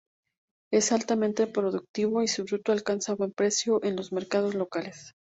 [0.71, 5.13] Es altamente productivo y su fruto alcanza buen precio en los mercados locales.